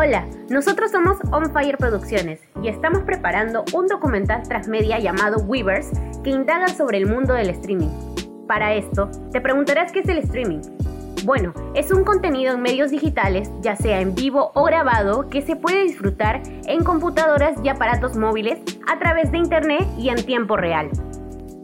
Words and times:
Hola, 0.00 0.28
nosotros 0.48 0.92
somos 0.92 1.16
On 1.32 1.52
Fire 1.52 1.76
Producciones 1.76 2.38
y 2.62 2.68
estamos 2.68 3.02
preparando 3.02 3.64
un 3.74 3.88
documental 3.88 4.44
transmedia 4.44 5.00
llamado 5.00 5.38
Weavers 5.40 5.90
que 6.22 6.30
indaga 6.30 6.68
sobre 6.68 6.98
el 6.98 7.06
mundo 7.06 7.34
del 7.34 7.50
streaming. 7.50 7.88
Para 8.46 8.74
esto, 8.74 9.10
te 9.32 9.40
preguntarás 9.40 9.90
qué 9.90 9.98
es 9.98 10.08
el 10.08 10.18
streaming. 10.18 10.60
Bueno, 11.24 11.52
es 11.74 11.90
un 11.90 12.04
contenido 12.04 12.54
en 12.54 12.62
medios 12.62 12.92
digitales, 12.92 13.50
ya 13.60 13.74
sea 13.74 14.00
en 14.00 14.14
vivo 14.14 14.52
o 14.54 14.62
grabado, 14.62 15.28
que 15.28 15.42
se 15.42 15.56
puede 15.56 15.82
disfrutar 15.82 16.42
en 16.68 16.84
computadoras 16.84 17.56
y 17.64 17.68
aparatos 17.68 18.16
móviles 18.16 18.60
a 18.86 19.00
través 19.00 19.32
de 19.32 19.38
Internet 19.38 19.84
y 19.98 20.10
en 20.10 20.24
tiempo 20.24 20.56
real. 20.56 20.90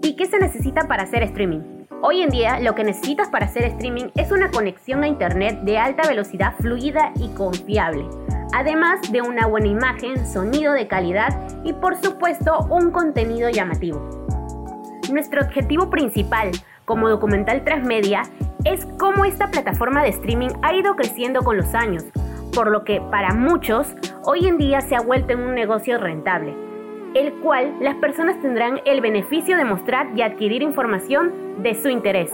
¿Y 0.03 0.17
qué 0.17 0.27
se 0.27 0.41
necesita 0.41 0.89
para 0.89 1.05
hacer 1.05 1.23
streaming? 1.23 1.74
Hoy 2.07 2.21
en 2.21 2.29
día 2.29 2.61
lo 2.61 2.75
que 2.75 2.85
necesitas 2.85 3.31
para 3.31 3.47
hacer 3.47 3.65
streaming 3.65 4.11
es 4.15 4.31
una 4.31 4.51
conexión 4.51 5.03
a 5.03 5.09
Internet 5.09 5.61
de 5.63 5.79
alta 5.79 6.07
velocidad 6.07 6.53
fluida 6.59 7.13
y 7.17 7.31
confiable, 7.31 8.05
además 8.53 9.11
de 9.11 9.23
una 9.23 9.47
buena 9.47 9.69
imagen, 9.69 10.27
sonido 10.31 10.75
de 10.75 10.87
calidad 10.87 11.31
y 11.65 11.73
por 11.73 11.97
supuesto 11.97 12.67
un 12.69 12.91
contenido 12.91 13.49
llamativo. 13.49 14.07
Nuestro 15.11 15.41
objetivo 15.41 15.89
principal 15.89 16.51
como 16.85 17.09
documental 17.09 17.65
transmedia 17.65 18.25
es 18.65 18.85
cómo 18.99 19.25
esta 19.25 19.51
plataforma 19.51 20.03
de 20.03 20.11
streaming 20.11 20.51
ha 20.61 20.75
ido 20.75 20.97
creciendo 20.97 21.41
con 21.41 21.57
los 21.57 21.75
años, 21.75 22.05
por 22.55 22.71
lo 22.71 22.85
que 22.85 23.01
para 23.01 23.33
muchos 23.33 23.95
hoy 24.25 24.47
en 24.47 24.59
día 24.59 24.83
se 24.83 24.95
ha 24.95 25.01
vuelto 25.01 25.33
en 25.33 25.41
un 25.41 25.55
negocio 25.55 25.97
rentable 25.97 26.55
el 27.15 27.33
cual 27.35 27.75
las 27.81 27.95
personas 27.97 28.41
tendrán 28.41 28.81
el 28.85 29.01
beneficio 29.01 29.57
de 29.57 29.65
mostrar 29.65 30.09
y 30.17 30.23
adquirir 30.23 30.63
información 30.63 31.33
de 31.63 31.75
su 31.75 31.89
interés. 31.89 32.31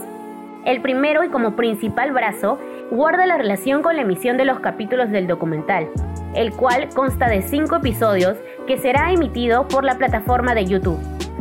El 0.65 0.81
primero 0.81 1.23
y 1.23 1.29
como 1.29 1.55
principal 1.55 2.11
brazo 2.11 2.59
guarda 2.91 3.25
la 3.25 3.37
relación 3.37 3.81
con 3.81 3.95
la 3.95 4.01
emisión 4.01 4.37
de 4.37 4.45
los 4.45 4.59
capítulos 4.59 5.09
del 5.11 5.27
documental, 5.27 5.87
el 6.35 6.51
cual 6.51 6.89
consta 6.93 7.27
de 7.29 7.41
cinco 7.41 7.77
episodios 7.77 8.37
que 8.67 8.77
será 8.77 9.11
emitido 9.11 9.67
por 9.67 9.83
la 9.83 9.97
plataforma 9.97 10.53
de 10.53 10.65
YouTube, 10.65 10.99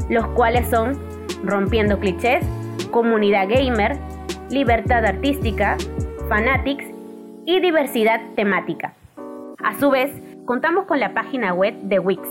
los 0.09 0.27
cuales 0.29 0.69
son 0.69 0.99
Rompiendo 1.45 1.99
Clichés, 1.99 2.47
Comunidad 2.91 3.49
Gamer, 3.49 3.99
Libertad 4.51 5.05
Artística, 5.05 5.77
Fanatics 6.29 6.85
y 7.47 7.61
Diversidad 7.61 8.21
Temática. 8.37 8.95
A 9.63 9.79
su 9.79 9.91
vez, 9.91 10.11
contamos 10.45 10.87
con 10.87 10.99
la 11.01 11.13
página 11.13 11.53
web 11.53 11.75
de 11.83 11.99
Wix, 11.99 12.27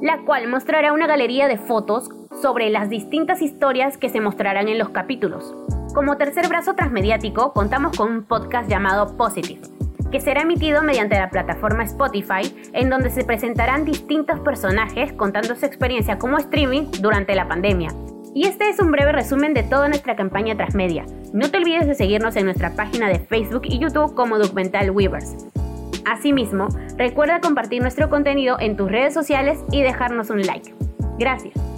la 0.00 0.22
cual 0.24 0.48
mostrará 0.48 0.92
una 0.92 1.06
galería 1.06 1.48
de 1.48 1.58
fotos 1.58 2.10
sobre 2.42 2.70
las 2.70 2.88
distintas 2.90 3.42
historias 3.42 3.96
que 3.96 4.08
se 4.08 4.20
mostrarán 4.20 4.68
en 4.68 4.78
los 4.78 4.90
capítulos. 4.90 5.54
Como 5.94 6.16
tercer 6.16 6.48
brazo 6.48 6.74
transmediático, 6.74 7.52
contamos 7.52 7.96
con 7.96 8.10
un 8.10 8.24
podcast 8.24 8.68
llamado 8.68 9.16
Positive, 9.16 9.60
que 10.10 10.20
será 10.20 10.42
emitido 10.42 10.82
mediante 10.82 11.16
la 11.16 11.30
plataforma 11.30 11.84
Spotify, 11.84 12.42
en 12.72 12.90
donde 12.90 13.10
se 13.10 13.24
presentarán 13.24 13.84
distintos 13.84 14.40
personajes 14.40 15.12
contando 15.12 15.54
su 15.54 15.64
experiencia 15.64 16.18
como 16.18 16.38
streaming 16.38 16.90
durante 17.00 17.34
la 17.34 17.48
pandemia. 17.48 17.90
Y 18.34 18.48
este 18.48 18.68
es 18.68 18.80
un 18.80 18.90
breve 18.90 19.12
resumen 19.12 19.54
de 19.54 19.62
toda 19.62 19.88
nuestra 19.88 20.16
campaña 20.16 20.56
transmedia. 20.56 21.06
No 21.32 21.50
te 21.50 21.58
olvides 21.58 21.86
de 21.86 21.94
seguirnos 21.94 22.34
en 22.34 22.46
nuestra 22.46 22.74
página 22.74 23.08
de 23.08 23.20
Facebook 23.20 23.62
y 23.64 23.78
YouTube 23.78 24.14
como 24.14 24.38
Documental 24.38 24.90
Weavers. 24.90 25.36
Asimismo, 26.04 26.68
recuerda 26.96 27.40
compartir 27.40 27.82
nuestro 27.82 28.10
contenido 28.10 28.56
en 28.60 28.76
tus 28.76 28.90
redes 28.90 29.14
sociales 29.14 29.58
y 29.70 29.82
dejarnos 29.82 30.30
un 30.30 30.42
like. 30.42 30.74
Gracias. 31.18 31.73